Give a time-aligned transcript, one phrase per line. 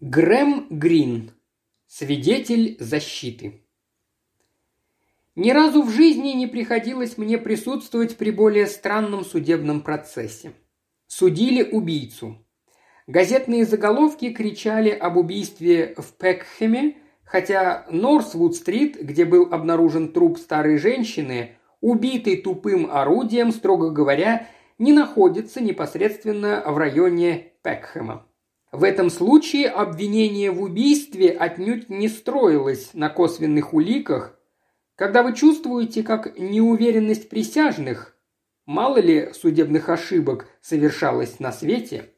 [0.00, 1.30] Грэм Грин.
[1.86, 3.62] Свидетель защиты.
[5.34, 10.52] Ни разу в жизни не приходилось мне присутствовать при более странном судебном процессе.
[11.06, 12.46] Судили убийцу.
[13.06, 21.56] Газетные заголовки кричали об убийстве в Пекхеме, хотя Норсвуд-стрит, где был обнаружен труп старой женщины,
[21.80, 28.26] убитый тупым орудием, строго говоря, не находится непосредственно в районе Пекхема.
[28.76, 34.38] В этом случае обвинение в убийстве отнюдь не строилось на косвенных уликах.
[34.96, 38.18] Когда вы чувствуете, как неуверенность присяжных,
[38.66, 42.10] мало ли судебных ошибок совершалось на свете,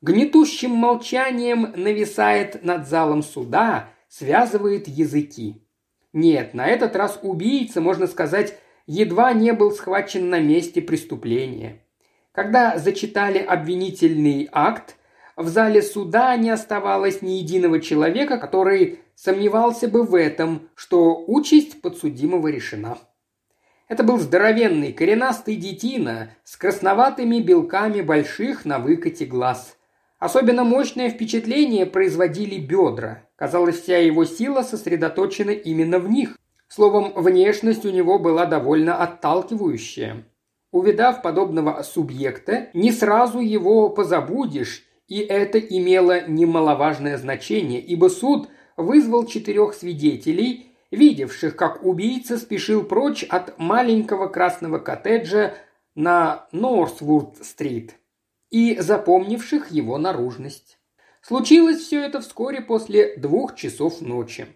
[0.00, 5.64] гнетущим молчанием нависает над залом суда, связывает языки.
[6.12, 11.86] Нет, на этот раз убийца, можно сказать, едва не был схвачен на месте преступления.
[12.32, 14.96] Когда зачитали обвинительный акт–
[15.36, 21.80] в зале суда не оставалось ни единого человека, который сомневался бы в этом, что участь
[21.80, 22.98] подсудимого решена.
[23.88, 29.76] Это был здоровенный, коренастый детина с красноватыми белками больших на выкате глаз.
[30.18, 33.24] Особенно мощное впечатление производили бедра.
[33.36, 36.38] Казалось, вся его сила сосредоточена именно в них.
[36.68, 40.24] Словом, внешность у него была довольно отталкивающая.
[40.70, 49.26] Увидав подобного субъекта, не сразу его позабудешь и это имело немаловажное значение, ибо суд вызвал
[49.26, 55.52] четырех свидетелей, видевших, как убийца спешил прочь от маленького красного коттеджа
[55.94, 57.96] на Норсвуд-стрит
[58.48, 60.78] и запомнивших его наружность.
[61.20, 64.46] Случилось все это вскоре после двух часов ночи.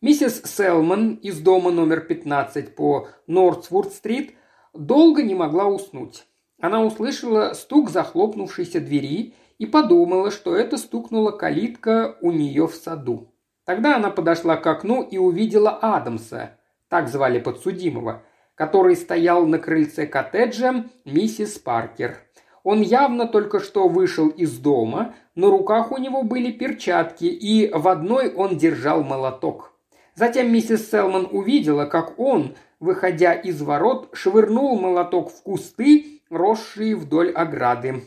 [0.00, 4.34] Миссис Селман из дома номер 15 по Норсвуд-стрит
[4.74, 6.24] долго не могла уснуть.
[6.60, 13.32] Она услышала стук захлопнувшейся двери и подумала, что это стукнула калитка у нее в саду.
[13.64, 18.22] Тогда она подошла к окну и увидела Адамса, так звали подсудимого,
[18.54, 22.16] который стоял на крыльце коттеджа миссис Паркер.
[22.62, 27.88] Он явно только что вышел из дома, на руках у него были перчатки, и в
[27.88, 29.72] одной он держал молоток.
[30.14, 37.30] Затем миссис Селман увидела, как он, выходя из ворот, швырнул молоток в кусты, росшие вдоль
[37.30, 38.02] ограды.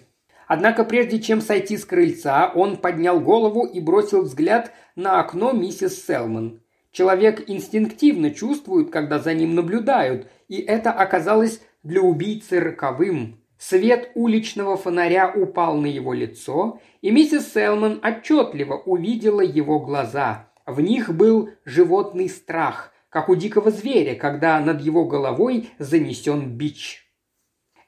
[0.53, 6.05] Однако прежде чем сойти с крыльца, он поднял голову и бросил взгляд на окно миссис
[6.05, 6.59] Селман.
[6.91, 13.39] Человек инстинктивно чувствует, когда за ним наблюдают, и это оказалось для убийцы роковым.
[13.57, 20.49] Свет уличного фонаря упал на его лицо, и миссис Селман отчетливо увидела его глаза.
[20.65, 27.09] В них был животный страх, как у дикого зверя, когда над его головой занесен бич.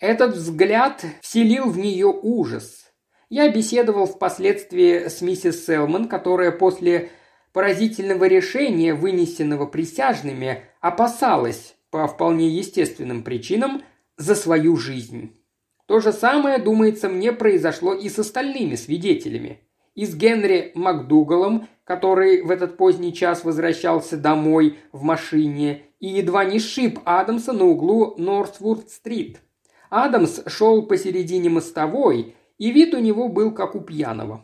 [0.03, 2.91] Этот взгляд вселил в нее ужас.
[3.29, 7.09] Я беседовал впоследствии с миссис Селман, которая после
[7.53, 13.81] поразительного решения, вынесенного присяжными, опасалась, по вполне естественным причинам,
[14.17, 15.37] за свою жизнь.
[15.85, 19.61] То же самое, думается мне, произошло и с остальными свидетелями.
[19.95, 26.43] И с Генри МакДугалом, который в этот поздний час возвращался домой в машине и едва
[26.43, 29.39] не сшиб Адамса на углу Нортвуд-стрит–
[29.93, 34.43] Адамс шел посередине мостовой, и вид у него был как у пьяного.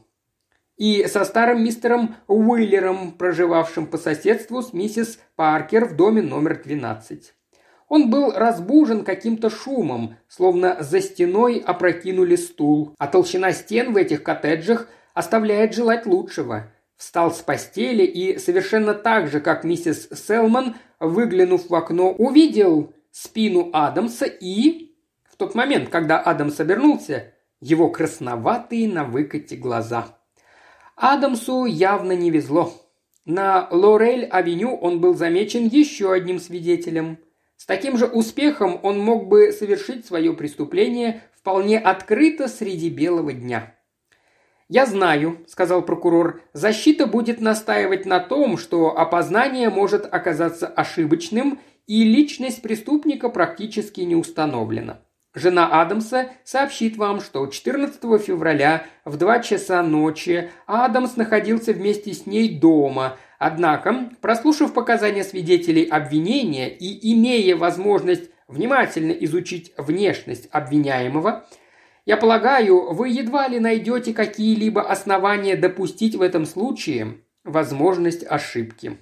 [0.77, 7.33] И со старым мистером Уиллером, проживавшим по соседству с миссис Паркер в доме номер 12.
[7.87, 14.21] Он был разбужен каким-то шумом, словно за стеной опрокинули стул, а толщина стен в этих
[14.21, 16.71] коттеджах оставляет желать лучшего.
[16.95, 23.71] Встал с постели и совершенно так же, как миссис Селман, выглянув в окно, увидел спину
[23.73, 24.88] Адамса и
[25.39, 30.19] тот момент, когда Адамс обернулся, его красноватые на выкате глаза.
[30.97, 32.73] Адамсу явно не везло.
[33.23, 37.19] На Лорель-авеню он был замечен еще одним свидетелем.
[37.55, 43.75] С таким же успехом он мог бы совершить свое преступление вполне открыто среди белого дня.
[44.67, 52.03] «Я знаю»,– сказал прокурор,– «защита будет настаивать на том, что опознание может оказаться ошибочным и
[52.03, 54.99] личность преступника практически не установлена.
[55.35, 62.25] Жена Адамса сообщит вам, что 14 февраля в 2 часа ночи Адамс находился вместе с
[62.25, 63.17] ней дома.
[63.37, 71.45] Однако, прослушав показания свидетелей обвинения и имея возможность внимательно изучить внешность обвиняемого,
[72.05, 78.97] я полагаю, вы едва ли найдете какие-либо основания допустить в этом случае возможность ошибки.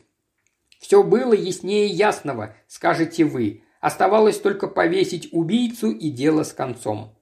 [0.79, 3.63] Все было яснее ясного, скажете вы.
[3.87, 7.17] Оставалось только повесить убийцу и дело с концом.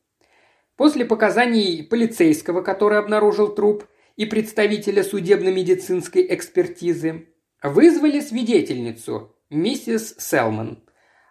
[0.75, 3.85] После показаний полицейского, который обнаружил труп,
[4.15, 7.27] и представителя судебно-медицинской экспертизы.
[7.62, 10.83] Вызвали свидетельницу, миссис Селман.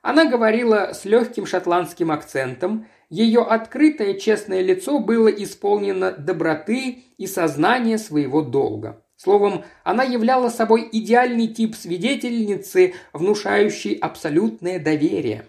[0.02, 7.98] Она говорила с легким шотландским акцентом, ее открытое честное лицо было исполнено доброты и сознания
[7.98, 9.03] своего долга.
[9.24, 15.46] Словом, она являла собой идеальный тип свидетельницы, внушающий абсолютное доверие.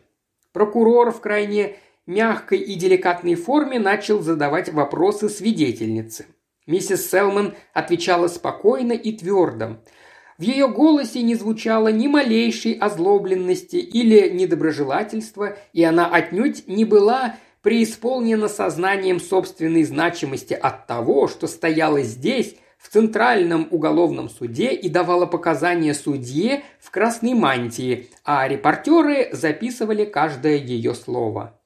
[0.53, 1.75] Прокурор в крайне
[2.07, 6.25] мягкой и деликатной форме начал задавать вопросы свидетельнице.
[6.65, 9.77] Миссис Селман отвечала спокойно и твердо.
[10.37, 17.35] В ее голосе не звучало ни малейшей озлобленности или недоброжелательства, и она отнюдь не была
[17.61, 25.25] преисполнена сознанием собственной значимости от того, что стояла здесь, в Центральном уголовном суде и давала
[25.25, 31.59] показания судье в красной мантии, а репортеры записывали каждое ее слово.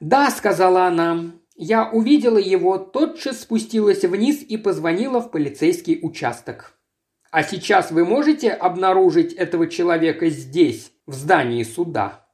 [0.00, 6.72] «Да»,— сказала она,— «я увидела его, тотчас спустилась вниз и позвонила в полицейский участок».
[7.30, 12.26] «А сейчас вы можете обнаружить этого человека здесь, в здании суда?»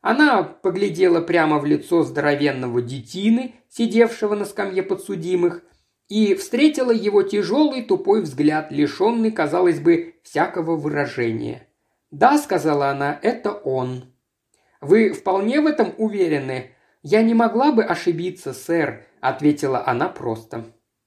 [0.00, 5.62] Она поглядела прямо в лицо здоровенного детины, сидевшего на скамье подсудимых,
[6.08, 11.68] и встретила его тяжелый тупой взгляд, лишенный, казалось бы, всякого выражения.
[12.10, 14.04] «Да»,— сказала она,— «это он».
[14.80, 16.72] «Вы вполне в этом уверены?»
[17.02, 20.64] «Я не могла бы ошибиться, сэр»,— ответила она просто.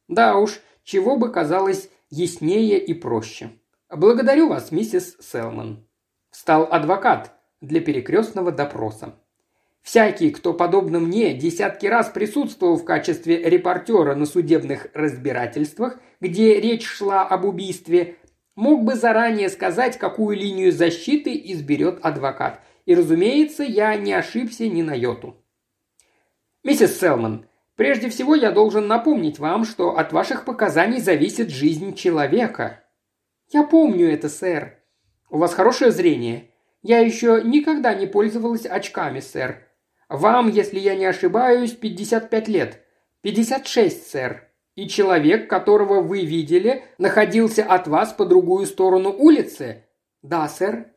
[0.07, 3.51] «Да уж, чего бы казалось яснее и проще.
[3.89, 5.85] Благодарю вас, миссис Селман».
[6.29, 9.15] Встал адвокат для перекрестного допроса.
[9.81, 16.85] Всякий, кто, подобно мне, десятки раз присутствовал в качестве репортера на судебных разбирательствах, где речь
[16.85, 18.17] шла об убийстве,
[18.55, 22.61] мог бы заранее сказать, какую линию защиты изберет адвокат.
[22.85, 25.35] И, разумеется, я не ошибся ни на йоту.
[26.63, 32.83] «Миссис Селман, прежде всего я должен напомнить вам, что от ваших показаний зависит жизнь человека».
[33.51, 34.77] «Я помню это, сэр».
[35.29, 36.51] «У вас хорошее зрение?»
[36.83, 39.67] «Я еще никогда не пользовалась очками, сэр.
[40.11, 42.81] Вам, если я не ошибаюсь, 55 лет.
[43.21, 44.49] 56, сэр.
[44.75, 49.85] И человек, которого вы видели, находился от вас по другую сторону улицы?
[50.21, 50.87] Да, сэр.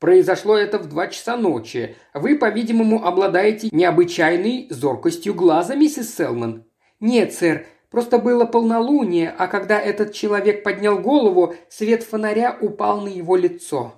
[0.00, 1.94] Произошло это в два часа ночи.
[2.14, 6.64] Вы, по-видимому, обладаете необычайной зоркостью глаза, миссис Селман.
[6.98, 13.08] Нет, сэр, просто было полнолуние, а когда этот человек поднял голову, свет фонаря упал на
[13.08, 13.94] его лицо.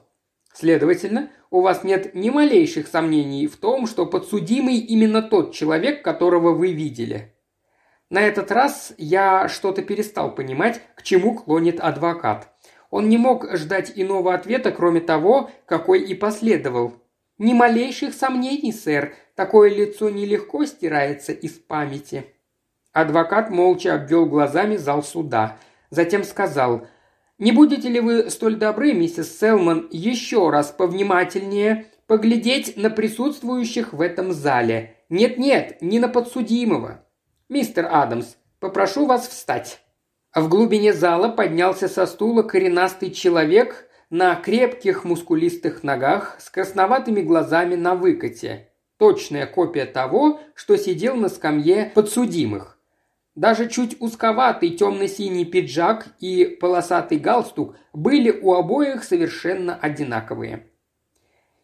[0.52, 6.52] Следовательно, у вас нет ни малейших сомнений в том, что подсудимый именно тот человек, которого
[6.52, 7.35] вы видели.
[8.08, 12.52] На этот раз я что-то перестал понимать, к чему клонит адвокат.
[12.91, 16.94] Он не мог ждать иного ответа, кроме того, какой и последовал.
[17.38, 22.26] «Ни малейших сомнений, сэр, такое лицо нелегко стирается из памяти».
[22.93, 25.56] Адвокат молча обвел глазами зал суда.
[25.91, 26.87] Затем сказал–
[27.40, 34.02] не будете ли вы столь добры, миссис Селман, еще раз повнимательнее поглядеть на присутствующих в
[34.02, 34.98] этом зале?
[35.08, 37.04] Нет-нет, не на подсудимого.
[37.48, 39.81] Мистер Адамс, попрошу вас встать».
[40.34, 47.75] В глубине зала поднялся со стула коренастый человек на крепких мускулистых ногах с красноватыми глазами
[47.75, 48.69] на выкате.
[48.98, 52.79] Точная копия того, что сидел на скамье подсудимых.
[53.36, 60.66] Даже чуть узковатый темно-синий пиджак и полосатый галстук были у обоих совершенно одинаковые.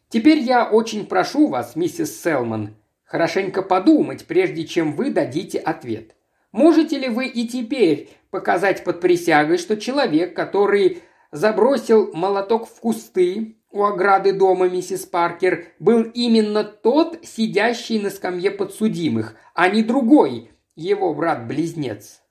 [0.09, 6.15] «Теперь я очень прошу вас, миссис Селман, хорошенько подумать, прежде чем вы дадите ответ.
[6.53, 13.57] Можете ли вы и теперь показать под присягой, что человек, который забросил молоток в кусты
[13.73, 20.51] у ограды дома миссис Паркер, был именно тот, сидящий на скамье подсудимых, а не другой,
[20.77, 22.23] его брат-близнец.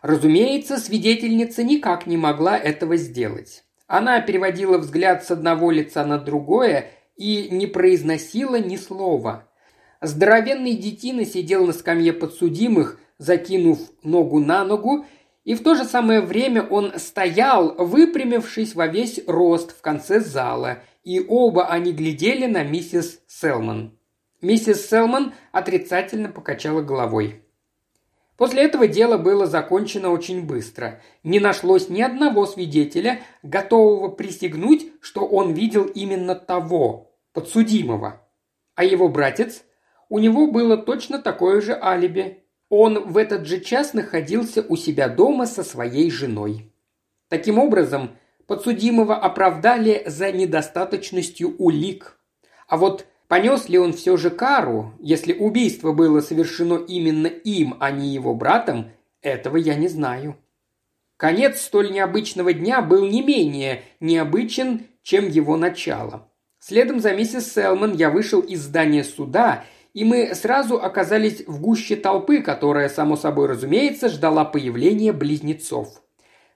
[0.00, 3.64] Разумеется, свидетельница никак не могла этого сделать.
[3.86, 9.48] Она переводила взгляд с одного лица на другое и не произносила ни слова.
[10.00, 15.04] Здоровенный детина сидел на скамье подсудимых, закинув ногу на ногу,
[15.44, 20.78] и в то же самое время он стоял, выпрямившись во весь рост в конце зала,
[21.02, 23.98] и оба они глядели на миссис Селман.
[24.42, 27.42] Миссис Селман отрицательно покачала головой.
[28.36, 31.02] После этого дело было закончено очень быстро.
[31.22, 38.26] Не нашлось ни одного свидетеля, готового присягнуть, что он видел именно того, подсудимого.
[38.74, 39.62] А его братец?
[40.08, 42.42] У него было точно такое же алиби.
[42.70, 46.72] Он в этот же час находился у себя дома со своей женой.
[47.28, 48.16] Таким образом,
[48.46, 52.18] подсудимого оправдали за недостаточностью улик.
[52.66, 57.92] А вот Понес ли он все же кару, если убийство было совершено именно им, а
[57.92, 58.90] не его братом,
[59.22, 60.36] Этого я не знаю.
[61.16, 66.28] Конец столь необычного дня был не менее необычен, чем его начало.
[66.58, 71.94] Следом за миссис Селман я вышел из здания суда, и мы сразу оказались в гуще
[71.94, 76.02] толпы, которая, само собой разумеется, ждала появления близнецов.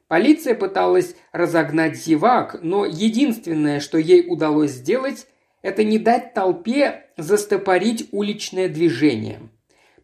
[0.08, 5.28] Полиция пыталась разогнать зевак, но единственное, что ей удалось сделать,
[5.64, 9.40] это не дать толпе застопорить уличное движение.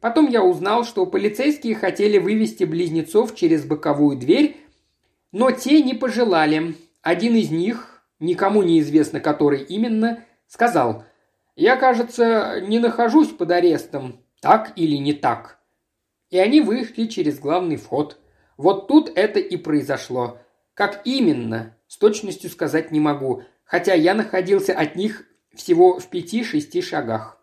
[0.00, 4.56] Потом я узнал, что полицейские хотели вывести близнецов через боковую дверь,
[5.32, 6.76] но те не пожелали.
[7.02, 11.04] Один из них, никому не известно который именно, сказал
[11.56, 15.58] «Я, кажется, не нахожусь под арестом, так или не так».
[16.30, 18.18] И они вышли через главный вход.
[18.56, 20.38] Вот тут это и произошло.
[20.72, 26.82] Как именно, с точностью сказать не могу, хотя я находился от них всего в пяти-шести
[26.82, 27.38] шагах.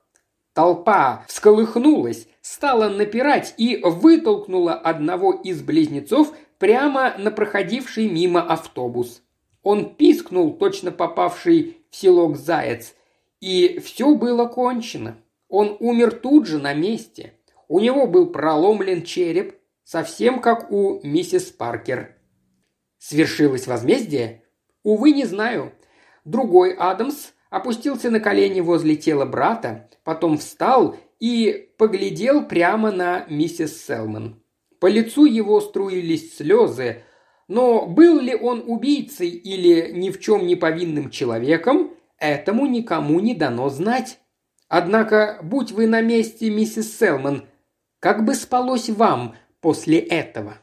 [0.53, 9.21] Толпа всколыхнулась, стала напирать и вытолкнула одного из близнецов прямо на проходивший мимо автобус.
[9.61, 12.95] Он пискнул, точно попавший в селок заяц,
[13.39, 15.17] и все было кончено.
[15.47, 17.33] Он умер тут же на месте.
[17.67, 22.15] У него был проломлен череп, совсем как у миссис Паркер.
[22.97, 24.43] Свершилось возмездие?
[24.83, 25.73] Увы, не знаю.
[26.25, 33.85] Другой Адамс опустился на колени возле тела брата, потом встал и поглядел прямо на миссис
[33.85, 34.41] Селман.
[34.79, 37.03] По лицу его струились слезы,
[37.47, 43.33] но был ли он убийцей или ни в чем не повинным человеком, этому никому не
[43.33, 44.19] дано знать.
[44.67, 47.45] Однако, будь вы на месте, миссис Селман,
[47.99, 50.57] как бы спалось вам после этого?»